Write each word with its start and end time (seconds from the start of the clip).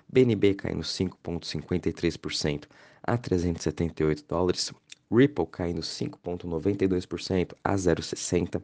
BNB 0.08 0.54
caindo 0.56 0.82
5,53% 0.82 2.66
a 3.02 3.18
378 3.18 4.26
dólares. 4.28 4.74
Ripple 5.12 5.46
caindo 5.48 5.82
5,92% 5.82 7.54
a 7.64 7.76
0,60, 7.76 8.62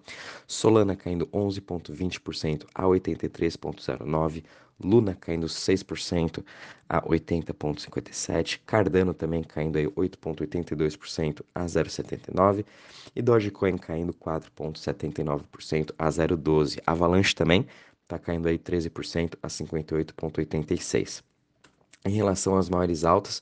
Solana 0.48 0.96
caindo 0.96 1.28
11,20% 1.28 2.66
a 2.74 2.84
83,09, 2.84 4.44
Luna 4.80 5.16
caindo 5.16 5.48
6% 5.48 6.44
a 6.88 7.02
80,57, 7.02 8.60
Cardano 8.66 9.14
também 9.14 9.44
caindo 9.44 9.80
8,82% 9.80 11.42
a 11.54 11.66
0,79 11.66 12.64
e 13.16 13.22
Dogecoin 13.22 13.78
caindo 13.78 14.14
4,79% 14.14 15.94
a 15.98 16.08
0,12. 16.10 16.80
Avalanche 16.86 17.34
também 17.34 17.66
está 18.04 18.20
caindo 18.20 18.48
aí 18.48 18.58
13% 18.58 19.34
a 19.42 19.48
58,86. 19.48 21.24
Em 22.06 22.12
relação 22.12 22.56
às 22.56 22.70
maiores 22.70 23.04
altas, 23.04 23.42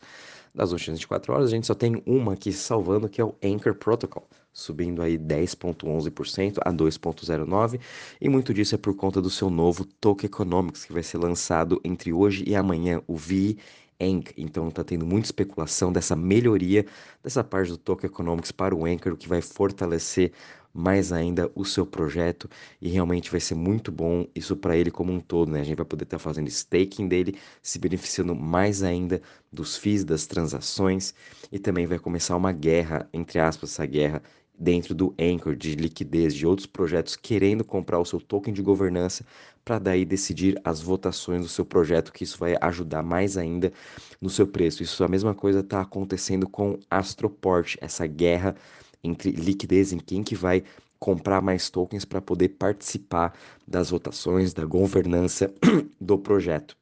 das 0.56 0.72
últimas 0.72 1.00
24 1.00 1.34
horas, 1.34 1.48
a 1.48 1.52
gente 1.52 1.67
só 1.67 1.75
tem 1.75 2.02
uma 2.06 2.34
aqui 2.34 2.53
salvando, 2.53 3.09
que 3.09 3.20
é 3.20 3.25
o 3.25 3.36
Anchor 3.44 3.75
Protocol, 3.75 4.25
subindo 4.53 5.02
aí 5.02 5.17
10,11% 5.17 6.59
a 6.64 6.72
2,09%, 6.72 7.80
e 8.22 8.30
muito 8.30 8.53
disso 8.53 8.73
é 8.73 8.78
por 8.78 8.95
conta 8.95 9.22
do 9.22 9.30
seu 9.30 9.50
novo 9.50 9.86
Token 9.86 10.28
Economics, 10.28 10.86
que 10.86 10.94
vai 10.94 11.03
ser 11.03 11.17
lançado 11.17 11.81
entre 11.84 12.14
hoje 12.14 12.45
e 12.47 12.56
amanhã, 12.56 13.02
o 13.06 13.17
VE 13.17 13.58
Então 13.99 14.67
está 14.67 14.83
tendo 14.83 15.05
muita 15.05 15.27
especulação 15.27 15.91
dessa 15.91 16.15
melhoria 16.15 16.85
dessa 17.23 17.43
parte 17.43 17.69
do 17.69 17.77
Token 17.77 18.09
Economics 18.09 18.51
para 18.51 18.75
o 18.75 18.85
Anchor, 18.85 19.13
o 19.13 19.17
que 19.17 19.27
vai 19.27 19.41
fortalecer 19.41 20.31
mais 20.73 21.13
ainda 21.13 21.49
o 21.55 21.63
seu 21.63 21.85
projeto 21.85 22.49
e 22.81 22.89
realmente 22.89 23.31
vai 23.31 23.39
ser 23.39 23.55
muito 23.55 23.91
bom 23.94 24.28
isso 24.35 24.57
para 24.57 24.75
ele 24.75 24.91
como 24.91 25.13
um 25.13 25.22
todo, 25.22 25.50
né? 25.50 25.61
A 25.61 25.63
gente 25.63 25.78
vai 25.78 25.85
poder 25.85 26.03
estar 26.03 26.17
tá 26.17 26.23
fazendo 26.23 26.50
staking 26.50 27.07
dele, 27.07 27.38
se 27.61 27.79
beneficiando 27.79 28.35
mais 28.35 28.84
ainda 28.84 29.22
dos 29.50 29.78
FIIs, 29.78 30.03
das 30.03 30.28
transações 30.28 31.13
e 31.50 31.57
também 31.57 31.88
vai 31.88 31.97
começar 31.97 32.35
uma 32.35 32.51
guerra, 32.51 33.07
entre 33.13 33.39
aspas, 33.39 33.72
essa 33.72 33.85
guerra 33.85 34.22
dentro 34.57 34.95
do 34.95 35.13
Anchor 35.19 35.55
de 35.55 35.75
liquidez 35.75 36.33
de 36.33 36.45
outros 36.45 36.66
projetos 36.66 37.16
querendo 37.16 37.63
comprar 37.63 37.99
o 37.99 38.05
seu 38.05 38.19
token 38.19 38.53
de 38.53 38.61
governança 38.61 39.25
para 39.63 39.79
daí 39.79 40.05
decidir 40.05 40.59
as 40.63 40.81
votações 40.81 41.41
do 41.41 41.49
seu 41.49 41.66
projeto, 41.66 42.13
que 42.13 42.23
isso 42.23 42.38
vai 42.38 42.55
ajudar 42.61 43.01
mais 43.01 43.38
ainda 43.38 43.73
no 44.21 44.29
seu 44.29 44.45
preço. 44.45 44.83
Isso 44.83 45.03
a 45.03 45.07
mesma 45.07 45.33
coisa 45.33 45.59
está 45.59 45.81
acontecendo 45.81 46.47
com 46.47 46.79
Astroport, 46.89 47.75
essa 47.81 48.05
guerra 48.05 48.55
entre 49.03 49.31
liquidez 49.31 49.91
em 49.91 49.97
quem 49.97 50.23
que 50.23 50.35
vai 50.35 50.63
comprar 50.99 51.41
mais 51.41 51.69
tokens 51.69 52.05
para 52.05 52.22
poder 52.22 52.49
participar 52.49 53.33
das 53.67 53.89
votações, 53.89 54.53
da 54.53 54.66
governança 54.66 55.53
do 55.99 56.17
projeto. 56.17 56.75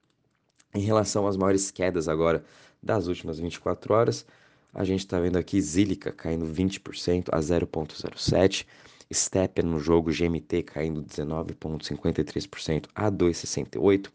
Em 0.74 0.82
relação 0.82 1.28
às 1.28 1.38
maiores 1.38 1.72
quedas 1.72 2.08
agora 2.08 2.44
das 2.82 3.08
últimas 3.08 3.40
24 3.40 3.94
horas, 3.94 4.26
a 4.74 4.84
gente 4.84 5.00
está 5.00 5.20
vendo 5.20 5.38
aqui 5.38 5.62
Zilica 5.62 6.12
caindo 6.12 6.46
20% 6.46 7.30
a 7.32 7.40
0,07%, 7.40 8.66
Stepper 9.14 9.66
no 9.66 9.80
jogo 9.80 10.12
GMT 10.12 10.64
caindo 10.64 11.04
19,53% 11.04 12.86
a 12.96 13.12
2,68%, 13.12 14.10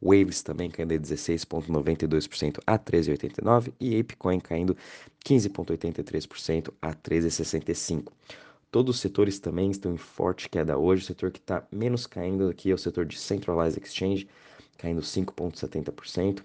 Waves 0.00 0.42
também 0.42 0.70
caindo 0.70 0.94
16,92% 0.94 2.60
a 2.66 2.78
13,89% 2.78 3.72
e 3.80 3.98
Apecoin 3.98 4.38
caindo 4.38 4.76
15,83% 5.26 6.72
a 6.80 6.94
13,65%. 6.94 8.08
Todos 8.70 8.96
os 8.96 9.00
setores 9.00 9.38
também 9.38 9.70
estão 9.70 9.94
em 9.94 9.96
forte 9.96 10.48
queda 10.48 10.76
hoje. 10.76 11.04
O 11.04 11.06
setor 11.06 11.30
que 11.30 11.38
está 11.38 11.64
menos 11.70 12.06
caindo 12.06 12.48
aqui 12.48 12.72
é 12.72 12.74
o 12.74 12.78
setor 12.78 13.06
de 13.06 13.16
Centralized 13.16 13.80
Exchange, 13.80 14.28
caindo 14.76 15.00
5,70%. 15.00 16.42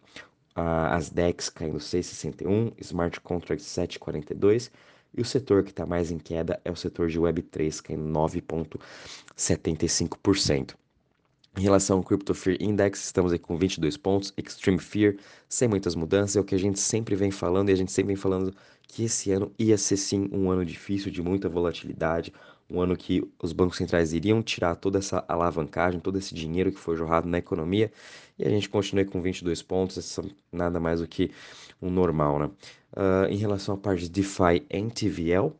As 0.56 1.10
DEX 1.10 1.50
caindo 1.50 1.78
6,61%, 1.78 2.74
Smart 2.80 3.20
Contracts 3.22 3.66
7,42%. 3.66 4.70
E 5.18 5.22
o 5.22 5.26
setor 5.26 5.64
que 5.64 5.72
está 5.72 5.88
mais 5.88 6.12
em 6.12 6.20
queda 6.20 6.62
é 6.64 6.72
o 6.72 6.76
setor 6.76 7.10
de 7.10 7.20
Web3, 7.20 7.82
caindo 7.82 8.04
9,75%. 8.04 10.76
Em 11.58 11.62
relação 11.62 11.98
ao 11.98 12.04
Crypto 12.04 12.36
Fear 12.36 12.58
Index, 12.62 13.06
estamos 13.06 13.34
aqui 13.34 13.44
com 13.44 13.58
22 13.58 13.98
pontos. 13.98 14.32
Extreme 14.38 14.78
Fear, 14.80 15.16
sem 15.48 15.68
muitas 15.68 15.96
mudanças, 15.96 16.36
é 16.36 16.40
o 16.40 16.44
que 16.44 16.54
a 16.54 16.60
gente 16.60 16.80
sempre 16.80 17.16
vem 17.16 17.31
falando 17.31 17.70
e 17.70 17.72
a 17.72 17.76
gente 17.76 17.92
sempre 17.92 18.14
vem 18.14 18.16
falando 18.16 18.54
que 18.88 19.06
esse 19.06 19.31
ano 19.31 19.52
ia 19.58 19.76
ser 19.78 19.98
sim 19.98 20.30
um 20.31 20.52
ano 20.52 20.64
difícil, 20.64 21.12
de 21.12 21.22
muita 21.22 21.50
volatilidade, 21.50 22.31
um 22.69 22.81
ano 22.81 22.96
que 22.96 23.24
os 23.41 23.52
bancos 23.52 23.78
centrais 23.78 24.13
iriam 24.13 24.41
tirar 24.41 24.75
toda 24.75 25.00
essa 25.00 25.24
alavancagem, 25.28 26.00
todo 26.00 26.18
esse 26.18 26.35
dinheiro 26.35 26.72
que 26.72 26.80
foi 26.80 26.96
jorrado 26.96 27.28
na 27.28 27.38
economia, 27.38 27.91
e 28.38 28.46
a 28.46 28.50
gente 28.50 28.69
continua 28.69 29.03
com 29.06 29.22
22 29.22 29.62
pontos, 29.62 29.97
isso 29.97 30.24
nada 30.52 30.80
mais 30.80 31.02
do 31.02 31.07
que 31.07 31.31
um 31.81 31.90
normal, 31.90 32.40
né? 32.40 32.50
Uh, 32.91 33.30
em 33.30 33.38
relação 33.38 33.75
à 33.75 33.78
parte 33.78 34.03
de 34.03 34.09
DeFi 34.09 34.66
em 34.69 34.90
TVL, 34.90 35.53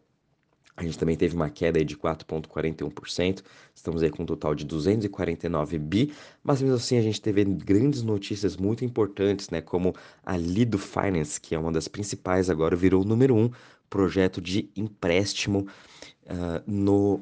a 0.80 0.84
gente 0.84 0.98
também 0.98 1.18
teve 1.18 1.36
uma 1.36 1.50
queda 1.50 1.84
de 1.84 1.98
4,41%, 1.98 3.44
estamos 3.76 4.02
aí 4.02 4.10
com 4.10 4.24
um 4.24 4.26
total 4.26 4.56
de 4.56 4.64
249 4.64 5.78
bi, 5.78 6.14
mas 6.42 6.62
mesmo 6.62 6.78
assim 6.78 6.98
a 6.98 7.02
gente 7.02 7.22
teve 7.22 7.44
grandes 7.44 8.02
notícias 8.02 8.56
muito 8.56 8.86
importantes, 8.86 9.50
né, 9.50 9.60
como 9.60 9.94
a 10.26 10.38
Lido 10.38 10.78
Finance, 10.78 11.40
que 11.42 11.54
é 11.54 11.60
uma 11.60 11.72
das 11.72 11.90
principais 11.90 12.50
agora, 12.50 12.78
virou 12.78 13.02
o 13.02 13.06
número 13.06 13.36
um 13.36 13.52
projeto 13.90 14.40
de 14.40 14.70
empréstimo 14.74 15.68
uh, 16.30 16.64
no, 16.66 17.22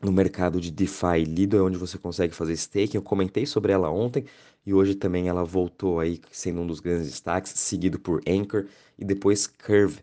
no 0.00 0.12
mercado 0.12 0.60
de 0.60 0.70
DeFi. 0.70 1.24
Lido 1.24 1.56
é 1.56 1.62
onde 1.62 1.78
você 1.78 1.98
consegue 1.98 2.34
fazer 2.34 2.52
staking, 2.54 2.96
eu 2.96 3.02
comentei 3.02 3.46
sobre 3.46 3.72
ela 3.72 3.90
ontem, 3.90 4.24
e 4.64 4.74
hoje 4.74 4.94
também 4.94 5.28
ela 5.28 5.44
voltou 5.44 6.00
aí 6.00 6.20
sendo 6.30 6.60
um 6.60 6.66
dos 6.66 6.80
grandes 6.80 7.08
destaques, 7.08 7.52
seguido 7.52 7.98
por 7.98 8.20
Anchor 8.28 8.66
e 8.98 9.04
depois 9.04 9.46
Curve. 9.46 10.00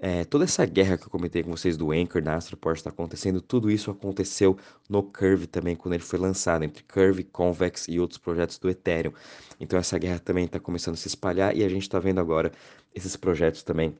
É, 0.00 0.24
toda 0.24 0.44
essa 0.44 0.64
guerra 0.66 0.96
que 0.96 1.04
eu 1.04 1.10
comentei 1.10 1.42
com 1.42 1.50
vocês 1.50 1.76
do 1.76 1.90
Anchor, 1.90 2.22
da 2.22 2.36
Astroport 2.36 2.76
está 2.76 2.90
acontecendo, 2.90 3.40
tudo 3.40 3.70
isso 3.70 3.90
aconteceu 3.90 4.56
no 4.88 5.02
Curve 5.02 5.46
também, 5.46 5.74
quando 5.74 5.94
ele 5.94 6.02
foi 6.02 6.18
lançado, 6.18 6.64
entre 6.64 6.82
Curve, 6.84 7.24
Convex 7.24 7.88
e 7.88 7.98
outros 7.98 8.18
projetos 8.18 8.58
do 8.58 8.68
Ethereum. 8.68 9.12
Então 9.58 9.78
essa 9.78 9.98
guerra 9.98 10.18
também 10.18 10.44
está 10.44 10.60
começando 10.60 10.94
a 10.94 10.98
se 10.98 11.08
espalhar 11.08 11.56
e 11.56 11.64
a 11.64 11.68
gente 11.68 11.82
está 11.82 11.98
vendo 11.98 12.20
agora 12.20 12.52
esses 12.94 13.16
projetos 13.16 13.62
também 13.62 13.96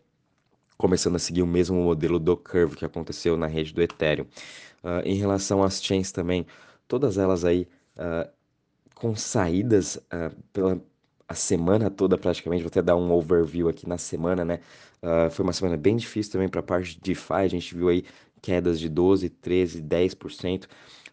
começando 0.76 1.17
a 1.17 1.19
seguir 1.19 1.43
o 1.43 1.47
mesmo 1.47 1.76
modelo 1.82 2.19
do 2.19 2.37
Curve 2.37 2.76
que 2.76 2.85
aconteceu 2.85 3.37
na 3.37 3.47
rede 3.47 3.73
do 3.73 3.82
Ethereum. 3.82 4.26
Uh, 4.82 5.00
em 5.05 5.15
relação 5.15 5.62
às 5.62 5.82
chains 5.82 6.12
também, 6.12 6.47
todas 6.87 7.17
elas 7.17 7.44
aí 7.44 7.67
uh, 7.97 8.31
com 8.94 9.17
saídas 9.17 9.97
uh, 9.97 10.35
pela 10.53 10.81
a 11.26 11.35
semana 11.35 11.91
toda 11.91 12.19
praticamente, 12.19 12.62
vou 12.62 12.69
até 12.69 12.82
dar 12.82 12.97
um 12.97 13.11
overview 13.11 13.69
aqui 13.69 13.88
na 13.88 13.97
semana, 13.97 14.44
né? 14.44 14.61
Foi 15.31 15.43
uma 15.43 15.55
semana 15.55 15.75
bem 15.75 15.97
difícil 15.97 16.32
também 16.32 16.49
para 16.50 16.61
a 16.61 16.62
parte 16.62 16.94
de 16.94 17.00
DeFi, 17.00 17.32
a 17.32 17.49
gente 17.49 17.75
viu 17.75 17.88
aí 17.88 18.05
quedas 18.43 18.79
de 18.79 18.91
12, 18.91 19.31
13, 19.31 19.82
10%, 19.82 20.67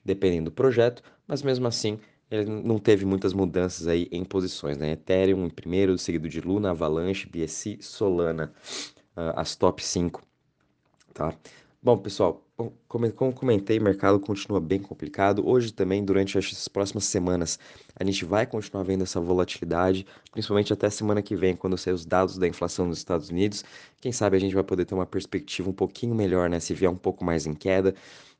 dependendo 0.04 0.46
do 0.46 0.52
projeto, 0.52 1.02
mas 1.26 1.42
mesmo 1.42 1.66
assim 1.66 1.98
ele 2.32 2.46
não 2.46 2.80
teve 2.80 3.06
muitas 3.06 3.34
mudanças 3.34 3.88
aí 3.88 4.08
em 4.12 4.24
posições, 4.24 4.78
né? 4.78 4.92
Ethereum 4.92 5.46
em 5.46 5.50
primeiro, 5.50 5.98
seguido 5.98 6.30
de 6.30 6.40
Luna, 6.40 6.72
Avalanche, 6.72 7.28
BSC, 7.28 7.80
Solana. 7.82 8.54
Uh, 9.16 9.34
as 9.36 9.56
top 9.56 9.84
5, 9.84 10.22
tá? 11.14 11.34
Bom, 11.84 11.98
pessoal, 11.98 12.46
como, 12.88 13.12
comentei, 13.34 13.80
o 13.80 13.82
mercado 13.82 14.20
continua 14.20 14.60
bem 14.60 14.80
complicado. 14.80 15.48
Hoje 15.48 15.74
também, 15.74 16.04
durante 16.06 16.38
as 16.38 16.68
próximas 16.68 17.06
semanas, 17.06 17.58
a 17.96 18.04
gente 18.04 18.24
vai 18.24 18.46
continuar 18.46 18.84
vendo 18.84 19.04
essa 19.04 19.20
volatilidade, 19.20 20.06
principalmente 20.32 20.72
até 20.72 20.90
semana 20.90 21.22
que 21.22 21.36
vem, 21.36 21.56
quando 21.56 21.78
sair 21.78 21.94
os 21.94 22.06
dados 22.06 22.38
da 22.38 22.48
inflação 22.48 22.86
nos 22.86 23.00
Estados 23.00 23.30
Unidos. 23.30 23.64
Quem 24.00 24.12
sabe 24.12 24.38
a 24.38 24.40
gente 24.40 24.54
vai 24.54 24.64
poder 24.64 24.86
ter 24.86 24.94
uma 24.94 25.06
perspectiva 25.06 25.70
um 25.70 25.74
pouquinho 25.74 26.14
melhor, 26.14 26.50
né? 26.50 26.60
Se 26.60 26.74
vier 26.74 26.92
um 26.92 26.96
pouco 26.96 27.24
mais 27.26 27.48
em 27.48 27.54
queda, 27.56 27.96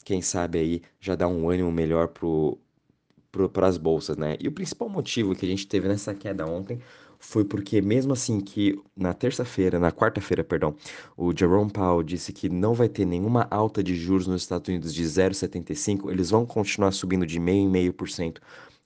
quem 0.06 0.22
sabe 0.22 0.60
aí 0.60 0.82
já 1.00 1.16
dá 1.16 1.28
um 1.28 1.50
ânimo 1.50 1.72
melhor 1.72 2.10
para 2.10 3.68
as 3.68 3.78
bolsas, 3.78 4.18
né? 4.18 4.38
E 4.40 4.48
o 4.48 4.52
principal 4.52 4.88
motivo 4.88 5.36
que 5.36 5.46
a 5.46 5.50
gente 5.50 5.68
teve 5.68 5.88
nessa 5.88 6.14
queda 6.14 6.46
ontem 6.46 6.80
foi 7.22 7.46
porque 7.46 7.82
mesmo 7.82 8.14
assim 8.14 8.42
que 8.42 8.82
na 8.98 9.14
terça-feira, 9.14 9.80
na 9.80 9.92
quarta-feira, 9.92 10.44
perdão, 10.44 10.76
o 11.16 11.32
Jerome 11.38 11.72
Powell 11.72 12.02
disse 12.02 12.34
que 12.34 12.50
não 12.50 12.74
vai 12.74 12.90
ter 12.90 13.06
nenhuma 13.06 13.48
alta 13.52 13.84
de 13.84 13.96
juros 13.96 14.26
nos 14.26 14.42
Estados 14.42 14.68
Unidos 14.68 14.94
de 14.94 15.04
0,75, 15.04 16.10
eles 16.10 16.32
vão 16.32 16.46
continuar 16.46 16.92
subindo 16.92 17.26
de 17.26 17.40
meio 17.40 17.62
em 17.62 17.70
meio 17.70 17.94
por 17.94 18.10
cento 18.10 18.42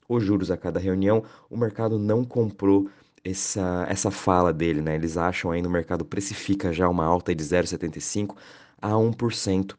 os 0.08 0.22
juros 0.22 0.50
a 0.50 0.56
cada 0.56 0.78
reunião. 0.78 1.24
O 1.50 1.56
mercado 1.56 1.98
não 1.98 2.24
comprou 2.24 2.88
essa, 3.24 3.86
essa 3.88 4.10
fala 4.10 4.52
dele, 4.52 4.80
né? 4.80 4.94
Eles 4.94 5.16
acham 5.16 5.50
aí 5.50 5.62
no 5.62 5.70
mercado 5.70 6.04
precifica 6.04 6.72
já 6.72 6.88
uma 6.88 7.04
alta 7.04 7.34
de 7.34 7.42
0,75 7.42 8.36
a 8.80 8.90
1% 8.90 9.74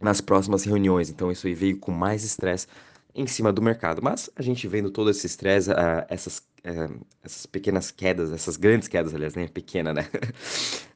nas 0.00 0.20
próximas 0.20 0.64
reuniões. 0.64 1.10
Então 1.10 1.30
isso 1.30 1.46
aí 1.46 1.54
veio 1.54 1.78
com 1.78 1.90
mais 1.90 2.24
estresse 2.24 2.66
em 3.14 3.26
cima 3.26 3.52
do 3.52 3.62
mercado. 3.62 4.02
Mas 4.02 4.30
a 4.36 4.42
gente 4.42 4.66
vendo 4.66 4.90
todo 4.90 5.10
esse 5.10 5.26
estresse, 5.26 5.70
uh, 5.70 6.04
essas, 6.08 6.38
uh, 6.38 7.04
essas 7.22 7.46
pequenas 7.46 7.90
quedas, 7.90 8.32
essas 8.32 8.56
grandes 8.56 8.88
quedas, 8.88 9.14
aliás, 9.14 9.34
nem 9.34 9.46
né? 9.46 9.50
pequena, 9.52 9.92
né? 9.92 10.08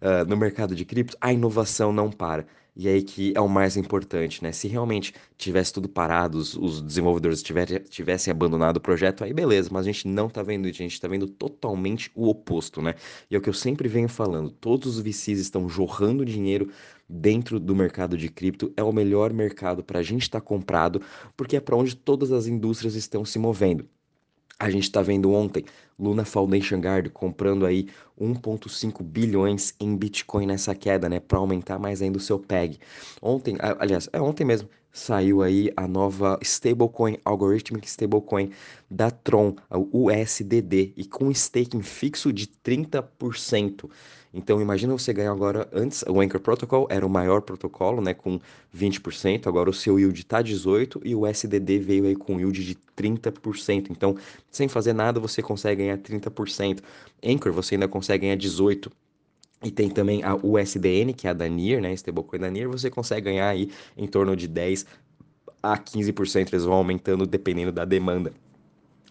uh, 0.00 0.24
no 0.28 0.36
mercado 0.36 0.74
de 0.74 0.84
cripto, 0.84 1.16
a 1.20 1.32
inovação 1.32 1.92
não 1.92 2.10
para. 2.10 2.46
E 2.78 2.88
aí 2.88 3.02
que 3.02 3.32
é 3.34 3.40
o 3.40 3.48
mais 3.48 3.74
importante, 3.78 4.42
né? 4.42 4.52
Se 4.52 4.68
realmente 4.68 5.14
tivesse 5.38 5.72
tudo 5.72 5.88
parado, 5.88 6.36
os, 6.36 6.54
os 6.54 6.82
desenvolvedores 6.82 7.42
tivessem 7.42 8.30
abandonado 8.30 8.76
o 8.76 8.80
projeto, 8.80 9.24
aí 9.24 9.32
beleza, 9.32 9.70
mas 9.72 9.86
a 9.86 9.90
gente 9.90 10.06
não 10.06 10.28
tá 10.28 10.42
vendo 10.42 10.68
isso, 10.68 10.82
a 10.82 10.84
gente 10.84 11.00
tá 11.00 11.08
vendo 11.08 11.26
totalmente 11.26 12.10
o 12.14 12.28
oposto, 12.28 12.82
né? 12.82 12.94
E 13.30 13.34
é 13.34 13.38
o 13.38 13.40
que 13.40 13.48
eu 13.48 13.54
sempre 13.54 13.88
venho 13.88 14.10
falando, 14.10 14.50
todos 14.50 14.98
os 14.98 15.02
VCs 15.02 15.38
estão 15.38 15.66
jorrando 15.70 16.22
dinheiro 16.22 16.70
dentro 17.08 17.58
do 17.58 17.74
mercado 17.74 18.14
de 18.14 18.28
cripto, 18.28 18.70
é 18.76 18.82
o 18.82 18.92
melhor 18.92 19.32
mercado 19.32 19.82
para 19.82 20.00
a 20.00 20.02
gente 20.02 20.22
estar 20.22 20.40
tá 20.40 20.46
comprado, 20.46 21.00
porque 21.34 21.56
é 21.56 21.60
para 21.60 21.76
onde 21.76 21.96
todas 21.96 22.30
as 22.30 22.46
indústrias 22.46 22.94
estão 22.94 23.24
se 23.24 23.38
movendo. 23.38 23.88
A 24.58 24.68
gente 24.68 24.84
está 24.84 25.00
vendo 25.00 25.32
ontem 25.32 25.64
Luna 25.98 26.24
Foundation 26.24 26.78
Guard 26.80 27.10
comprando 27.10 27.64
aí 27.66 27.88
1,5 28.20 29.02
bilhões 29.02 29.74
em 29.80 29.96
Bitcoin 29.96 30.46
nessa 30.46 30.74
queda, 30.74 31.08
né, 31.08 31.20
para 31.20 31.38
aumentar 31.38 31.78
mais 31.78 32.02
ainda 32.02 32.18
o 32.18 32.20
seu 32.20 32.38
PEG. 32.38 32.78
Ontem, 33.20 33.56
aliás, 33.78 34.08
é 34.12 34.20
ontem 34.20 34.44
mesmo, 34.44 34.68
saiu 34.96 35.42
aí 35.42 35.70
a 35.76 35.86
nova 35.86 36.38
stablecoin, 36.40 37.18
algorithmic 37.22 37.86
stablecoin 37.86 38.50
da 38.90 39.10
Tron, 39.10 39.54
o 39.70 40.08
USDD, 40.08 40.94
e 40.96 41.04
com 41.04 41.30
staking 41.30 41.82
fixo 41.82 42.32
de 42.32 42.46
30%. 42.46 43.90
Então 44.32 44.60
imagina 44.60 44.96
você 44.96 45.12
ganhar 45.12 45.32
agora, 45.32 45.68
antes 45.70 46.02
o 46.08 46.18
Anchor 46.20 46.40
Protocol 46.40 46.86
era 46.90 47.06
o 47.06 47.10
maior 47.10 47.42
protocolo, 47.42 48.00
né, 48.00 48.14
com 48.14 48.40
20%, 48.74 49.46
agora 49.46 49.68
o 49.68 49.72
seu 49.72 49.98
yield 49.98 50.18
está 50.18 50.42
18% 50.42 51.00
e 51.04 51.14
o 51.14 51.26
SDD 51.26 51.78
veio 51.78 52.06
aí 52.06 52.16
com 52.16 52.38
yield 52.38 52.64
de 52.64 52.76
30%. 52.96 53.90
Então, 53.90 54.16
sem 54.50 54.66
fazer 54.66 54.94
nada, 54.94 55.20
você 55.20 55.42
consegue 55.42 55.82
ganhar 55.82 55.98
30%. 55.98 56.80
Anchor 57.22 57.52
você 57.52 57.74
ainda 57.74 57.86
consegue 57.86 58.22
ganhar 58.22 58.36
18%. 58.36 58.90
E 59.62 59.70
tem 59.70 59.88
também 59.88 60.22
a 60.22 60.34
USDN, 60.34 61.12
que 61.14 61.26
é 61.26 61.30
a 61.30 61.32
da 61.32 61.48
NIR, 61.48 61.80
né, 61.80 61.92
stablecoin 61.94 62.38
da 62.38 62.50
NIR, 62.50 62.68
você 62.68 62.90
consegue 62.90 63.26
ganhar 63.26 63.48
aí 63.48 63.70
em 63.96 64.06
torno 64.06 64.36
de 64.36 64.46
10 64.46 64.86
a 65.62 65.78
15%, 65.78 66.52
eles 66.52 66.64
vão 66.64 66.74
aumentando 66.74 67.26
dependendo 67.26 67.72
da 67.72 67.84
demanda, 67.84 68.32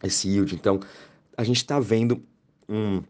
esse 0.04 0.30
yield. 0.30 0.56
Então, 0.56 0.80
a 1.36 1.44
gente 1.44 1.58
está 1.58 1.80
vendo 1.80 2.24
um, 2.70 3.02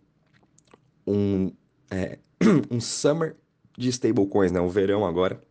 um 1.06 1.52
é, 1.92 2.18
um 2.72 2.80
summer 2.80 3.36
de 3.78 3.90
stablecoins, 3.90 4.52
né? 4.52 4.60
O 4.60 4.70
verão 4.70 5.06
agora 5.06 5.42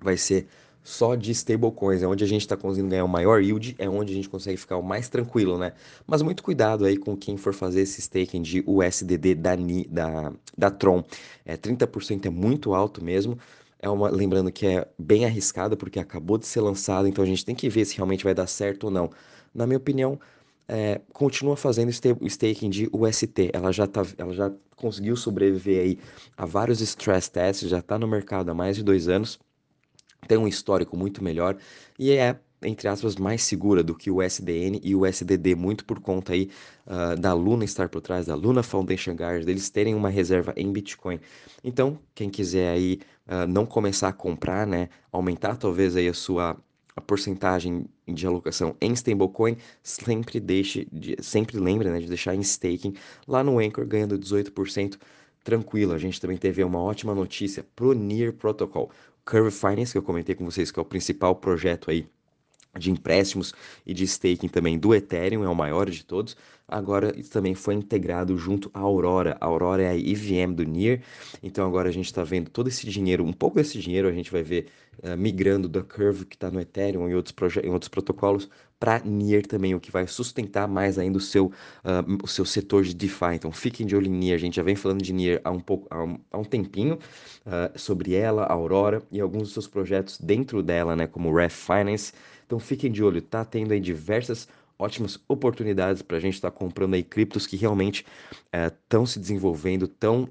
vai 0.00 0.16
ser 0.16 0.46
só 0.88 1.14
de 1.14 1.32
stablecoins, 1.32 2.02
é 2.02 2.06
onde 2.06 2.24
a 2.24 2.26
gente 2.26 2.40
está 2.40 2.56
conseguindo 2.56 2.88
ganhar 2.88 3.04
o 3.04 3.08
maior 3.08 3.42
yield, 3.42 3.76
é 3.78 3.86
onde 3.86 4.10
a 4.10 4.16
gente 4.16 4.28
consegue 4.28 4.56
ficar 4.56 4.78
o 4.78 4.82
mais 4.82 5.06
tranquilo, 5.06 5.58
né? 5.58 5.74
Mas 6.06 6.22
muito 6.22 6.42
cuidado 6.42 6.86
aí 6.86 6.96
com 6.96 7.14
quem 7.14 7.36
for 7.36 7.52
fazer 7.52 7.82
esse 7.82 8.00
staking 8.00 8.40
de 8.40 8.64
USDD 8.66 9.34
da, 9.34 9.54
da, 9.90 10.32
da 10.56 10.70
Tron. 10.70 11.04
É, 11.44 11.58
30% 11.58 12.24
é 12.24 12.30
muito 12.30 12.72
alto 12.72 13.04
mesmo. 13.04 13.38
É 13.78 13.88
uma, 13.90 14.08
lembrando 14.08 14.50
que 14.50 14.66
é 14.66 14.88
bem 14.98 15.26
arriscado 15.26 15.76
porque 15.76 16.00
acabou 16.00 16.38
de 16.38 16.46
ser 16.46 16.62
lançado, 16.62 17.06
então 17.06 17.22
a 17.22 17.26
gente 17.26 17.44
tem 17.44 17.54
que 17.54 17.68
ver 17.68 17.84
se 17.84 17.94
realmente 17.94 18.24
vai 18.24 18.32
dar 18.32 18.46
certo 18.46 18.84
ou 18.84 18.90
não. 18.90 19.10
Na 19.54 19.66
minha 19.66 19.76
opinião, 19.76 20.18
é, 20.66 21.02
continua 21.12 21.54
fazendo 21.54 21.90
staking 21.90 22.70
de 22.70 22.88
UST. 22.90 23.50
Ela 23.52 23.70
já, 23.72 23.86
tá, 23.86 24.06
ela 24.16 24.32
já 24.32 24.50
conseguiu 24.74 25.16
sobreviver 25.16 25.82
aí 25.82 25.98
a 26.34 26.46
vários 26.46 26.80
stress 26.80 27.30
tests, 27.30 27.68
já 27.68 27.80
está 27.80 27.98
no 27.98 28.08
mercado 28.08 28.50
há 28.50 28.54
mais 28.54 28.76
de 28.76 28.82
dois 28.82 29.06
anos, 29.06 29.38
tem 30.26 30.38
um 30.38 30.48
histórico 30.48 30.96
muito 30.96 31.22
melhor 31.22 31.56
e 31.98 32.12
é 32.12 32.38
entre 32.62 32.88
aspas, 32.88 33.16
mais 33.16 33.42
segura 33.42 33.82
do 33.82 33.94
que 33.94 34.10
o 34.10 34.20
SDN 34.20 34.80
e 34.82 34.94
o 34.94 35.06
SDD, 35.06 35.54
muito 35.54 35.84
por 35.84 36.00
conta 36.00 36.32
aí 36.32 36.50
uh, 36.86 37.18
da 37.18 37.32
Luna 37.32 37.64
estar 37.64 37.88
por 37.88 38.00
trás, 38.00 38.26
da 38.26 38.34
Luna 38.34 38.62
Foundation 38.62 39.12
Guard, 39.12 39.44
deles 39.44 39.70
terem 39.70 39.94
uma 39.94 40.08
reserva 40.08 40.52
em 40.56 40.72
Bitcoin. 40.72 41.20
Então, 41.62 41.98
quem 42.14 42.28
quiser 42.28 42.72
aí 42.72 43.00
uh, 43.26 43.46
não 43.46 43.64
começar 43.64 44.08
a 44.08 44.12
comprar, 44.12 44.66
né, 44.66 44.88
aumentar 45.12 45.56
talvez 45.56 45.96
aí 45.96 46.08
a 46.08 46.14
sua 46.14 46.56
a 46.96 47.00
porcentagem 47.00 47.86
de 48.08 48.26
alocação 48.26 48.74
em 48.80 48.92
stablecoin, 48.92 49.56
sempre 49.84 50.40
deixe, 50.40 50.88
de, 50.90 51.16
sempre 51.20 51.56
lembre 51.56 51.88
né, 51.88 52.00
de 52.00 52.08
deixar 52.08 52.34
em 52.34 52.40
staking 52.40 52.92
lá 53.24 53.44
no 53.44 53.60
Anchor 53.60 53.86
ganhando 53.86 54.18
18% 54.18 54.98
tranquilo. 55.48 55.94
A 55.94 55.98
gente 55.98 56.20
também 56.20 56.36
teve 56.36 56.62
uma 56.62 56.78
ótima 56.78 57.14
notícia 57.14 57.64
pro 57.74 57.94
Near 57.94 58.34
Protocol. 58.34 58.90
Curve 59.24 59.50
Finance, 59.50 59.92
que 59.92 59.98
eu 59.98 60.02
comentei 60.02 60.34
com 60.34 60.44
vocês, 60.44 60.70
que 60.70 60.78
é 60.78 60.82
o 60.82 60.84
principal 60.84 61.34
projeto 61.36 61.90
aí 61.90 62.06
de 62.76 62.90
empréstimos 62.90 63.52
e 63.86 63.94
de 63.94 64.04
staking 64.04 64.48
também 64.48 64.78
do 64.78 64.94
Ethereum, 64.94 65.44
é 65.44 65.48
o 65.48 65.54
maior 65.54 65.88
de 65.88 66.04
todos. 66.04 66.36
Agora 66.68 67.18
isso 67.18 67.30
também 67.30 67.54
foi 67.54 67.72
integrado 67.72 68.36
junto 68.36 68.70
à 68.74 68.80
Aurora. 68.80 69.38
A 69.40 69.46
Aurora 69.46 69.82
é 69.82 69.88
a 69.88 69.96
EVM 69.96 70.52
do 70.54 70.64
NIR. 70.64 71.00
Então 71.42 71.66
agora 71.66 71.88
a 71.88 71.92
gente 71.92 72.06
está 72.06 72.22
vendo 72.22 72.50
todo 72.50 72.68
esse 72.68 72.86
dinheiro, 72.86 73.24
um 73.24 73.32
pouco 73.32 73.56
desse 73.56 73.78
dinheiro 73.78 74.06
a 74.06 74.12
gente 74.12 74.30
vai 74.30 74.42
ver 74.42 74.66
uh, 75.02 75.16
migrando 75.16 75.66
da 75.66 75.82
Curve 75.82 76.26
que 76.26 76.36
está 76.36 76.50
no 76.50 76.60
Ethereum 76.60 77.08
e 77.08 77.14
outros, 77.14 77.56
em 77.64 77.70
outros 77.70 77.88
protocolos 77.88 78.50
para 78.78 79.00
NIR 79.00 79.46
também, 79.46 79.74
o 79.74 79.80
que 79.80 79.90
vai 79.90 80.06
sustentar 80.06 80.68
mais 80.68 80.98
ainda 80.98 81.16
o 81.16 81.20
seu, 81.20 81.46
uh, 81.46 82.22
o 82.22 82.28
seu 82.28 82.44
setor 82.44 82.84
de 82.84 82.94
DeFi. 82.94 83.34
Então 83.34 83.50
fiquem 83.50 83.86
de 83.86 83.96
olho 83.96 84.06
em 84.06 84.10
NIR. 84.10 84.34
A 84.34 84.38
gente 84.38 84.56
já 84.56 84.62
vem 84.62 84.76
falando 84.76 85.02
de 85.02 85.12
NIR 85.14 85.40
há 85.42 85.50
um, 85.50 85.60
pouco, 85.60 85.86
há 85.90 86.04
um, 86.04 86.18
há 86.30 86.36
um 86.36 86.44
tempinho 86.44 86.98
uh, 87.46 87.78
sobre 87.78 88.14
ela, 88.14 88.42
a 88.42 88.52
Aurora 88.52 89.02
e 89.10 89.20
alguns 89.20 89.44
dos 89.44 89.52
seus 89.54 89.66
projetos 89.66 90.18
dentro 90.18 90.62
dela, 90.62 90.94
né, 90.94 91.06
como 91.06 91.34
Ref 91.34 91.66
Finance. 91.66 92.12
Então 92.48 92.58
fiquem 92.58 92.90
de 92.90 93.04
olho, 93.04 93.20
tá 93.20 93.44
tendo 93.44 93.72
aí 93.72 93.78
diversas 93.78 94.48
ótimas 94.78 95.20
oportunidades 95.28 96.00
para 96.00 96.16
a 96.16 96.20
gente 96.20 96.32
estar 96.32 96.50
tá 96.50 96.56
comprando 96.56 96.94
aí 96.94 97.02
criptos 97.02 97.46
que 97.46 97.56
realmente 97.56 98.06
estão 98.50 99.02
eh, 99.02 99.06
se 99.06 99.18
desenvolvendo, 99.20 99.84
estão 99.84 100.26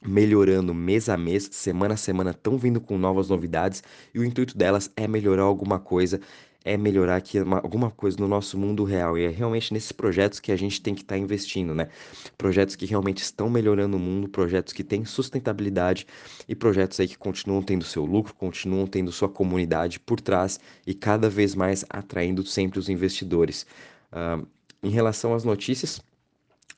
melhorando 0.00 0.72
mês 0.72 1.08
a 1.08 1.16
mês, 1.16 1.48
semana 1.50 1.94
a 1.94 1.96
semana, 1.96 2.30
estão 2.30 2.56
vindo 2.56 2.80
com 2.80 2.96
novas 2.96 3.28
novidades 3.28 3.82
e 4.14 4.20
o 4.20 4.24
intuito 4.24 4.56
delas 4.56 4.88
é 4.94 5.08
melhorar 5.08 5.42
alguma 5.42 5.80
coisa 5.80 6.20
é 6.64 6.76
melhorar 6.76 7.16
aqui 7.16 7.40
uma, 7.40 7.58
alguma 7.58 7.90
coisa 7.90 8.16
no 8.18 8.28
nosso 8.28 8.58
mundo 8.58 8.84
real. 8.84 9.16
E 9.16 9.24
é 9.24 9.28
realmente 9.28 9.72
nesses 9.72 9.92
projetos 9.92 10.40
que 10.40 10.52
a 10.52 10.56
gente 10.56 10.80
tem 10.80 10.94
que 10.94 11.02
estar 11.02 11.14
tá 11.14 11.18
investindo, 11.18 11.74
né? 11.74 11.88
Projetos 12.36 12.76
que 12.76 12.86
realmente 12.86 13.18
estão 13.18 13.48
melhorando 13.48 13.96
o 13.96 14.00
mundo, 14.00 14.28
projetos 14.28 14.72
que 14.72 14.84
têm 14.84 15.04
sustentabilidade 15.04 16.06
e 16.48 16.54
projetos 16.54 16.98
aí 17.00 17.08
que 17.08 17.16
continuam 17.16 17.62
tendo 17.62 17.84
seu 17.84 18.04
lucro, 18.04 18.34
continuam 18.34 18.86
tendo 18.86 19.10
sua 19.12 19.28
comunidade 19.28 20.00
por 20.00 20.20
trás 20.20 20.60
e 20.86 20.94
cada 20.94 21.30
vez 21.30 21.54
mais 21.54 21.84
atraindo 21.88 22.44
sempre 22.44 22.78
os 22.78 22.88
investidores. 22.88 23.66
Uh, 24.12 24.46
em 24.82 24.90
relação 24.90 25.34
às 25.34 25.44
notícias, 25.44 26.00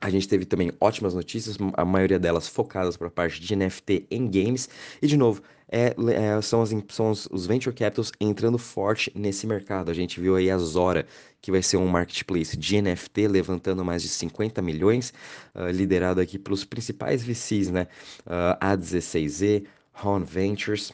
a 0.00 0.08
gente 0.08 0.26
teve 0.26 0.46
também 0.46 0.72
ótimas 0.80 1.12
notícias, 1.12 1.58
a 1.74 1.84
maioria 1.84 2.18
delas 2.18 2.48
focadas 2.48 2.96
para 2.96 3.08
a 3.08 3.10
parte 3.10 3.38
de 3.38 3.54
NFT 3.54 4.06
em 4.10 4.30
games. 4.30 4.68
E, 5.02 5.06
de 5.06 5.16
novo, 5.16 5.42
é, 5.72 5.94
é, 6.12 6.42
são, 6.42 6.62
as, 6.62 6.70
são 6.88 7.10
os, 7.10 7.28
os, 7.30 7.46
venture 7.46 7.74
capitals 7.74 8.10
entrando 8.20 8.58
forte 8.58 9.12
nesse 9.14 9.46
mercado. 9.46 9.90
A 9.90 9.94
gente 9.94 10.20
viu 10.20 10.34
aí 10.34 10.50
a 10.50 10.58
Zora, 10.58 11.06
que 11.40 11.52
vai 11.52 11.62
ser 11.62 11.76
um 11.76 11.86
marketplace 11.86 12.56
de 12.56 12.82
NFT, 12.82 13.28
levantando 13.28 13.84
mais 13.84 14.02
de 14.02 14.08
50 14.08 14.60
milhões, 14.60 15.12
uh, 15.54 15.70
liderado 15.70 16.20
aqui 16.20 16.38
pelos 16.38 16.64
principais 16.64 17.22
VCs, 17.22 17.70
né? 17.70 17.86
Uh, 18.26 18.58
A16Z, 18.60 19.64
Horn 20.02 20.24
Ventures, 20.24 20.92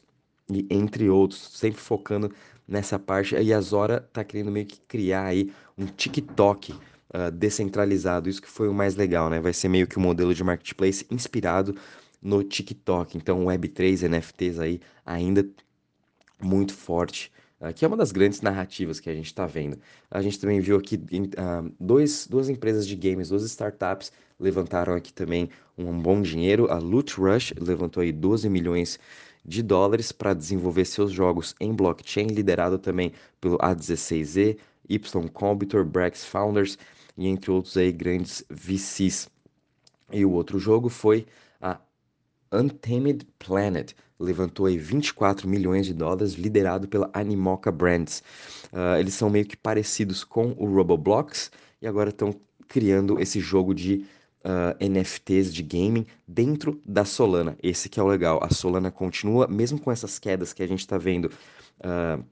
e 0.51 0.67
entre 0.71 1.09
outros, 1.09 1.51
sempre 1.55 1.81
focando 1.81 2.31
nessa 2.69 2.99
parte. 2.99 3.35
E 3.35 3.55
a 3.55 3.61
Zora 3.63 4.05
está 4.07 4.23
querendo 4.23 4.51
meio 4.51 4.67
que 4.67 4.79
criar 4.87 5.25
aí 5.25 5.51
um 5.77 5.87
TikTok 5.87 6.73
uh, 6.73 7.31
descentralizado. 7.33 8.29
Isso 8.29 8.43
que 8.43 8.49
foi 8.49 8.69
o 8.69 8.75
mais 8.75 8.95
legal, 8.95 9.31
né? 9.31 9.41
Vai 9.41 9.55
ser 9.55 9.69
meio 9.69 9.87
que 9.87 9.99
um 9.99 10.03
modelo 10.03 10.35
de 10.35 10.45
marketplace 10.45 11.07
inspirado 11.11 11.75
no 12.27 12.43
TikTok. 12.43 13.17
Então, 13.17 13.45
Web3, 13.45 14.09
NFTs 14.09 14.59
aí 14.59 14.81
ainda 15.05 15.49
muito 16.43 16.75
forte, 16.75 17.31
uh, 17.61 17.73
que 17.73 17.85
é 17.85 17.89
uma 17.89 17.97
das 17.97 18.11
grandes 18.11 18.41
narrativas 18.41 18.99
que 18.99 19.09
a 19.09 19.15
gente 19.15 19.27
está 19.27 19.47
vendo. 19.47 19.79
A 20.11 20.21
gente 20.21 20.41
também 20.41 20.59
viu 20.59 20.77
aqui 20.77 20.97
uh, 20.97 21.73
dois, 21.79 22.27
duas 22.27 22.49
empresas 22.49 22.85
de 22.85 22.97
games, 22.97 23.29
duas 23.29 23.45
startups 23.45 24.11
levantaram 24.41 24.95
aqui 24.95 25.13
também 25.13 25.49
um 25.79 25.97
bom 25.99 26.21
dinheiro. 26.21 26.71
A 26.71 26.79
Loot 26.79 27.15
Rush 27.15 27.55
levantou 27.61 28.03
aí 28.03 28.11
12 28.11 28.51
milhões 28.51 28.99
de 29.45 29.63
dólares 29.63 30.11
para 30.11 30.35
desenvolver 30.35 30.85
seus 30.85 31.13
jogos 31.13 31.55
em 31.61 31.73
blockchain, 31.73 32.27
liderado 32.27 32.77
também 32.77 33.13
pelo 33.41 33.57
A16Z, 33.59 34.59
Y 34.89 35.29
Computer, 35.29 35.85
Brex 35.85 36.25
Founders 36.25 36.77
e 37.17 37.29
entre 37.29 37.53
outros 37.53 37.77
aí 37.77 37.93
grandes 37.93 38.45
VCs. 38.51 39.31
E 40.13 40.25
o 40.25 40.33
outro 40.33 40.59
jogo 40.59 40.89
foi 40.89 41.25
a 41.61 41.79
Untamed 42.53 43.27
Planet, 43.39 43.95
levantou 44.19 44.67
aí 44.67 44.79
24 44.79 45.49
milhões 45.49 45.87
de 45.87 45.95
dólares, 45.95 46.35
liderado 46.35 46.89
pela 46.89 47.11
Animoca 47.13 47.71
Brands. 47.71 48.23
Uh, 48.73 48.99
eles 48.99 49.15
são 49.15 49.29
meio 49.29 49.45
que 49.45 49.57
parecidos 49.57 50.25
com 50.25 50.55
o 50.57 50.67
Roblox 50.67 51.51
e 51.81 51.87
agora 51.87 52.11
estão 52.11 52.35
criando 52.69 53.21
esse 53.21 53.41
jogo 53.41 53.75
de 53.75 54.05
uh, 54.45 54.75
ah, 54.75 54.77
NFTs 54.81 55.53
de 55.53 55.63
gaming 55.63 56.07
dentro 56.27 56.81
da 56.85 57.05
Solana. 57.05 57.57
Esse 57.63 57.89
que 57.89 58.01
é 58.01 58.03
o 58.03 58.07
legal. 58.07 58.41
A 58.43 58.53
Solana 58.53 58.91
continua, 58.91 59.47
mesmo 59.47 59.81
com 59.81 59.93
essas 59.93 60.19
quedas 60.19 60.53
que 60.53 60.63
a 60.63 60.67
gente 60.67 60.81
está 60.81 60.99
vendo. 60.99 61.31
Uh, 61.81 62.25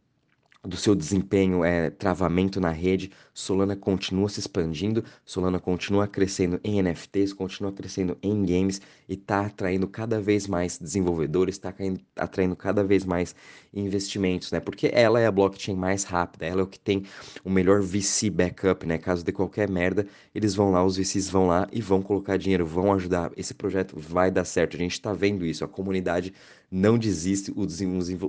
do 0.65 0.77
seu 0.77 0.95
desempenho, 0.95 1.63
é, 1.63 1.91
travamento 1.91 2.61
na 2.61 2.71
rede, 2.71 3.11
Solana 3.35 3.77
continua 3.77 4.29
se 4.29 4.41
expandindo, 4.41 5.05
Solana 5.25 5.59
continua 5.59 6.07
crescendo 6.09 6.59
em 6.65 6.81
NFTs, 6.83 7.33
continua 7.33 7.71
crescendo 7.71 8.17
em 8.23 8.45
games 8.45 8.81
e 9.09 9.15
está 9.15 9.47
atraindo 9.47 9.87
cada 9.87 10.21
vez 10.21 10.47
mais 10.47 10.79
desenvolvedores, 10.79 11.57
está 11.57 11.75
atraindo 12.17 12.57
cada 12.57 12.83
vez 12.83 13.05
mais 13.05 13.35
investimentos, 13.75 14.51
né? 14.53 14.61
Porque 14.61 14.91
ela 14.93 15.21
é 15.21 15.27
a 15.27 15.33
blockchain 15.33 15.77
mais 15.77 16.05
rápida, 16.05 16.47
ela 16.47 16.61
é 16.61 16.65
o 16.65 16.67
que 16.67 16.79
tem 16.79 17.05
o 17.45 17.51
melhor 17.51 17.83
VC 17.83 18.31
backup, 18.31 18.87
né? 18.87 18.97
Caso 18.97 19.23
de 19.23 19.33
qualquer 19.33 19.69
merda, 19.69 20.07
eles 20.35 20.55
vão 20.55 20.71
lá, 20.71 20.85
os 20.85 20.97
VCs 20.97 21.29
vão 21.29 21.47
lá 21.47 21.69
e 21.73 21.83
vão 21.83 22.01
colocar 22.01 22.39
dinheiro, 22.39 22.65
vão 22.65 22.93
ajudar. 22.95 23.31
Esse 23.37 23.53
projeto 23.53 23.99
vai 23.99 24.31
dar 24.31 24.45
certo, 24.45 24.77
a 24.77 24.79
gente 24.79 24.93
está 24.93 25.13
vendo 25.13 25.45
isso, 25.45 25.65
a 25.65 25.69
comunidade 25.69 26.33
não 26.75 26.99
desiste, 26.99 27.53
os, 27.55 27.81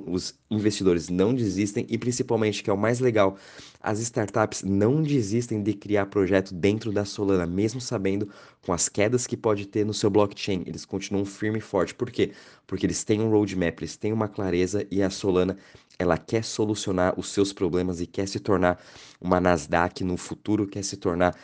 os 0.06 0.36
investidores 0.52 1.10
não 1.10 1.34
desistem 1.34 1.84
e 1.90 1.98
principalmente, 1.98 2.62
que 2.62 2.70
é 2.70 2.74
o 2.74 2.78
mais 2.78 3.00
legal, 3.00 3.38
as 3.82 4.00
startups 4.00 4.62
não 4.62 5.02
desistem 5.02 5.64
de 5.64 5.74
criar 5.74 6.06
projeto 6.06 6.54
dentro 6.54 6.92
da 6.92 7.04
Solana, 7.06 7.48
mesmo 7.48 7.82
sabendo 7.82 8.30
com 8.62 8.72
as 8.72 8.88
quedas 8.88 9.26
que 9.26 9.36
pode 9.36 9.66
ter 9.66 9.84
no 9.84 9.96
seu 9.96 10.12
blockchain. 10.12 10.62
Eles 10.68 10.86
continuam 10.86 11.26
firme 11.26 11.58
e 11.58 11.62
forte. 11.62 11.96
Por 11.96 12.12
quê? 12.12 12.34
Porque 12.68 12.86
eles 12.86 13.04
têm 13.04 13.20
um 13.20 13.32
roadmap, 13.32 13.80
eles 13.80 13.98
têm 13.98 14.14
uma 14.14 14.28
clareza 14.28 14.86
e 14.92 15.02
a 15.02 15.10
Solana 15.10 15.58
ela 15.98 16.18
quer 16.18 16.44
solucionar 16.44 17.20
os 17.20 17.30
seus 17.30 17.52
problemas 17.52 18.00
e 18.00 18.06
quer 18.06 18.28
se 18.28 18.40
tornar 18.40 18.80
uma 19.20 19.40
Nasdaq 19.42 20.04
no 20.04 20.18
futuro, 20.18 20.68
quer 20.68 20.84
se 20.84 20.98
tornar 20.98 21.36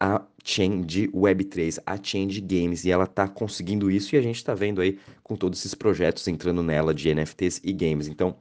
a 0.00 0.22
chain 0.42 0.80
de 0.80 1.08
Web3, 1.08 1.78
a 1.84 2.02
chain 2.02 2.26
de 2.26 2.40
games, 2.40 2.84
e 2.84 2.90
ela 2.90 3.04
está 3.04 3.28
conseguindo 3.28 3.90
isso 3.90 4.14
e 4.14 4.18
a 4.18 4.22
gente 4.22 4.36
está 4.36 4.54
vendo 4.54 4.80
aí 4.80 4.98
com 5.22 5.36
todos 5.36 5.58
esses 5.58 5.74
projetos 5.74 6.26
entrando 6.26 6.62
nela 6.62 6.94
de 6.94 7.14
NFTs 7.14 7.60
e 7.62 7.72
games. 7.72 8.08
Então, 8.08 8.34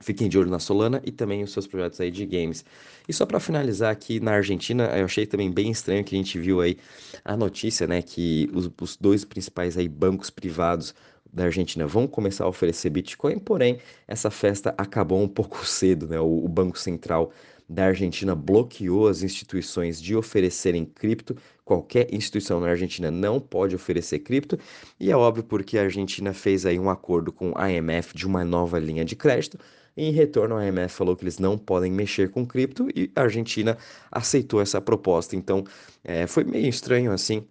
fiquem 0.00 0.28
de 0.28 0.38
olho 0.38 0.50
na 0.50 0.58
Solana 0.58 1.00
e 1.04 1.10
também 1.10 1.42
os 1.42 1.52
seus 1.52 1.66
projetos 1.66 2.00
aí 2.00 2.10
de 2.10 2.26
games. 2.26 2.64
E 3.08 3.12
só 3.12 3.24
para 3.24 3.40
finalizar 3.40 3.90
aqui 3.90 4.20
na 4.20 4.32
Argentina, 4.32 4.84
eu 4.96 5.06
achei 5.06 5.26
também 5.26 5.50
bem 5.50 5.70
estranho 5.70 6.04
que 6.04 6.14
a 6.14 6.18
gente 6.18 6.38
viu 6.38 6.60
aí 6.60 6.76
a 7.24 7.36
notícia, 7.36 7.86
né, 7.86 8.02
que 8.02 8.50
os, 8.52 8.70
os 8.80 8.96
dois 8.96 9.24
principais 9.24 9.78
aí 9.78 9.88
bancos 9.88 10.28
privados 10.28 10.94
da 11.32 11.44
Argentina 11.44 11.86
vão 11.86 12.06
começar 12.06 12.44
a 12.44 12.48
oferecer 12.48 12.90
Bitcoin, 12.90 13.38
porém 13.38 13.78
essa 14.06 14.30
festa 14.30 14.74
acabou 14.76 15.22
um 15.22 15.28
pouco 15.28 15.64
cedo, 15.66 16.08
né? 16.08 16.18
O, 16.20 16.44
o 16.44 16.48
Banco 16.48 16.78
Central 16.78 17.32
da 17.70 17.84
Argentina 17.86 18.34
bloqueou 18.34 19.06
as 19.06 19.22
instituições 19.22 20.02
de 20.02 20.16
oferecerem 20.16 20.84
cripto. 20.84 21.36
Qualquer 21.64 22.12
instituição 22.12 22.58
na 22.58 22.66
Argentina 22.66 23.12
não 23.12 23.38
pode 23.38 23.76
oferecer 23.76 24.18
cripto, 24.18 24.58
e 24.98 25.08
é 25.08 25.16
óbvio 25.16 25.44
porque 25.44 25.78
a 25.78 25.82
Argentina 25.82 26.34
fez 26.34 26.66
aí 26.66 26.80
um 26.80 26.90
acordo 26.90 27.30
com 27.30 27.52
a 27.54 27.70
IMF 27.70 28.16
de 28.16 28.26
uma 28.26 28.44
nova 28.44 28.76
linha 28.80 29.04
de 29.04 29.14
crédito. 29.14 29.56
E 29.96 30.04
em 30.04 30.10
retorno, 30.10 30.56
a 30.56 30.66
IMF 30.66 30.92
falou 30.92 31.14
que 31.14 31.22
eles 31.22 31.38
não 31.38 31.56
podem 31.56 31.92
mexer 31.92 32.30
com 32.30 32.44
cripto 32.44 32.88
e 32.94 33.12
a 33.14 33.22
Argentina 33.22 33.78
aceitou 34.10 34.60
essa 34.60 34.80
proposta. 34.80 35.36
Então, 35.36 35.62
é, 36.02 36.26
foi 36.26 36.42
meio 36.42 36.68
estranho 36.68 37.12
assim 37.12 37.46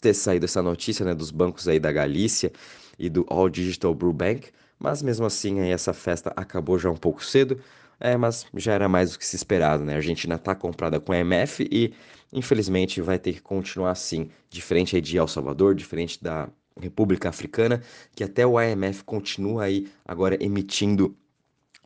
ter 0.00 0.14
saído 0.14 0.44
essa 0.44 0.62
notícia 0.62 1.04
né, 1.04 1.12
dos 1.12 1.32
bancos 1.32 1.66
aí 1.66 1.80
da 1.80 1.90
Galícia 1.90 2.52
e 2.96 3.10
do 3.10 3.26
All 3.28 3.48
Digital 3.48 3.94
Brew 3.94 4.12
Bank, 4.12 4.50
mas 4.78 5.02
mesmo 5.02 5.26
assim 5.26 5.60
aí 5.60 5.70
essa 5.70 5.92
festa 5.92 6.32
acabou 6.36 6.78
já 6.78 6.88
um 6.88 6.96
pouco 6.96 7.24
cedo. 7.24 7.60
É, 8.00 8.16
mas 8.16 8.46
já 8.54 8.72
era 8.72 8.88
mais 8.88 9.12
do 9.12 9.18
que 9.18 9.26
se 9.26 9.36
esperado, 9.36 9.84
né? 9.84 9.94
A 9.94 9.96
Argentina 9.96 10.34
está 10.36 10.54
comprada 10.54 11.00
com 11.00 11.12
a 11.12 11.18
MF 11.18 11.68
e, 11.70 11.94
infelizmente, 12.32 13.00
vai 13.00 13.18
ter 13.18 13.34
que 13.34 13.40
continuar 13.40 13.92
assim, 13.92 14.30
diferente 14.50 15.00
de 15.00 15.16
El 15.16 15.28
Salvador, 15.28 15.74
diferente 15.74 16.22
da 16.22 16.48
República 16.80 17.28
Africana, 17.28 17.82
que 18.14 18.24
até 18.24 18.46
o 18.46 18.60
IMF 18.60 19.04
continua 19.04 19.64
aí 19.64 19.88
agora 20.04 20.36
emitindo 20.42 21.16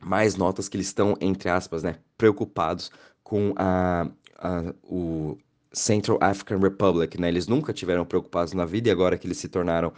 mais 0.01 0.35
notas 0.35 0.67
que 0.69 0.77
eles 0.77 0.87
estão, 0.87 1.15
entre 1.21 1.49
aspas, 1.49 1.83
né, 1.83 1.97
preocupados 2.17 2.91
com 3.23 3.53
a, 3.57 4.09
a, 4.37 4.73
o 4.83 5.37
Central 5.71 6.17
African 6.21 6.59
Republic, 6.59 7.19
né? 7.19 7.27
Eles 7.27 7.47
nunca 7.47 7.71
tiveram 7.71 8.05
preocupados 8.05 8.53
na 8.53 8.65
vida 8.65 8.89
e 8.89 8.91
agora 8.91 9.17
que 9.17 9.27
eles 9.27 9.37
se 9.37 9.47
tornaram 9.47 9.93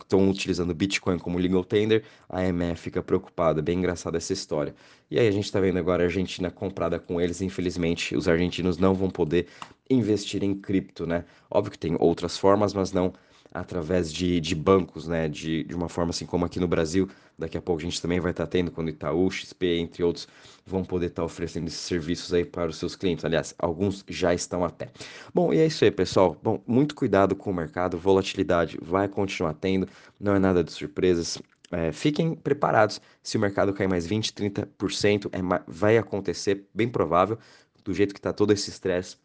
estão 0.00 0.26
uh, 0.26 0.30
utilizando 0.30 0.74
Bitcoin 0.74 1.18
como 1.18 1.38
legal 1.38 1.62
tender, 1.62 2.04
a 2.28 2.42
IMF 2.44 2.80
fica 2.80 3.02
preocupada. 3.02 3.60
Bem 3.60 3.78
engraçada 3.78 4.16
essa 4.16 4.32
história. 4.32 4.74
E 5.10 5.18
aí 5.18 5.28
a 5.28 5.30
gente 5.30 5.44
está 5.44 5.60
vendo 5.60 5.78
agora 5.78 6.02
a 6.02 6.06
Argentina 6.06 6.50
comprada 6.50 6.98
com 6.98 7.20
eles. 7.20 7.40
Infelizmente, 7.40 8.16
os 8.16 8.26
argentinos 8.28 8.78
não 8.78 8.94
vão 8.94 9.10
poder 9.10 9.48
investir 9.88 10.42
em 10.42 10.54
cripto, 10.54 11.06
né? 11.06 11.24
Óbvio 11.50 11.72
que 11.72 11.78
tem 11.78 11.96
outras 11.98 12.38
formas, 12.38 12.72
mas 12.72 12.92
não 12.92 13.12
através 13.52 14.12
de, 14.12 14.40
de 14.40 14.54
bancos, 14.54 15.06
né? 15.08 15.28
De, 15.28 15.64
de 15.64 15.74
uma 15.74 15.88
forma 15.88 16.10
assim 16.10 16.26
como 16.26 16.44
aqui 16.44 16.60
no 16.60 16.68
Brasil, 16.68 17.08
daqui 17.38 17.58
a 17.58 17.62
pouco 17.62 17.80
a 17.80 17.84
gente 17.84 18.00
também 18.00 18.20
vai 18.20 18.30
estar 18.30 18.46
tendo, 18.46 18.70
quando 18.70 18.90
Itaú, 18.90 19.30
XP, 19.30 19.78
entre 19.78 20.02
outros, 20.02 20.28
vão 20.64 20.84
poder 20.84 21.06
estar 21.06 21.24
oferecendo 21.24 21.66
esses 21.66 21.80
serviços 21.80 22.32
aí 22.32 22.44
para 22.44 22.70
os 22.70 22.76
seus 22.76 22.94
clientes. 22.94 23.24
Aliás, 23.24 23.54
alguns 23.58 24.04
já 24.08 24.32
estão 24.32 24.64
até. 24.64 24.88
Bom, 25.34 25.52
e 25.52 25.58
é 25.58 25.66
isso 25.66 25.84
aí, 25.84 25.90
pessoal. 25.90 26.36
Bom, 26.42 26.62
muito 26.66 26.94
cuidado 26.94 27.34
com 27.34 27.50
o 27.50 27.54
mercado, 27.54 27.98
volatilidade 27.98 28.78
vai 28.80 29.08
continuar 29.08 29.54
tendo, 29.54 29.88
não 30.18 30.34
é 30.34 30.38
nada 30.38 30.62
de 30.62 30.72
surpresas. 30.72 31.38
É, 31.72 31.92
fiquem 31.92 32.34
preparados. 32.34 33.00
Se 33.22 33.36
o 33.36 33.40
mercado 33.40 33.72
cair 33.72 33.88
mais 33.88 34.06
20, 34.06 34.32
30%, 34.32 35.28
é, 35.32 35.62
vai 35.66 35.96
acontecer, 35.96 36.66
bem 36.74 36.88
provável, 36.88 37.38
do 37.84 37.94
jeito 37.94 38.12
que 38.12 38.18
está 38.18 38.32
todo 38.32 38.52
esse 38.52 38.70
estresse 38.70 39.16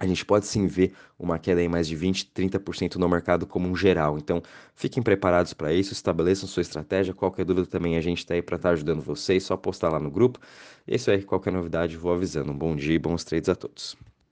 a 0.00 0.06
gente 0.06 0.24
pode 0.24 0.46
sim 0.46 0.66
ver 0.66 0.94
uma 1.18 1.38
queda 1.38 1.62
em 1.62 1.68
mais 1.68 1.86
de 1.86 1.94
20, 1.94 2.30
30% 2.34 2.96
no 2.96 3.06
mercado 3.06 3.46
como 3.46 3.68
um 3.68 3.76
geral. 3.76 4.16
Então, 4.16 4.42
fiquem 4.74 5.02
preparados 5.02 5.52
para 5.52 5.74
isso, 5.74 5.92
estabeleçam 5.92 6.48
sua 6.48 6.62
estratégia. 6.62 7.12
Qualquer 7.12 7.44
dúvida 7.44 7.66
também 7.66 7.98
a 7.98 8.00
gente 8.00 8.18
está 8.18 8.32
aí 8.32 8.40
para 8.40 8.56
estar 8.56 8.70
tá 8.70 8.72
ajudando 8.72 9.02
vocês, 9.02 9.44
só 9.44 9.58
postar 9.58 9.90
lá 9.90 10.00
no 10.00 10.10
grupo. 10.10 10.40
E 10.88 10.92
é 10.92 10.96
isso 10.96 11.10
aí, 11.10 11.22
qualquer 11.22 11.52
novidade 11.52 11.98
vou 11.98 12.14
avisando. 12.14 12.50
Um 12.50 12.56
bom 12.56 12.74
dia 12.74 12.94
e 12.94 12.98
bons 12.98 13.24
trades 13.24 13.50
a 13.50 13.54
todos. 13.54 14.09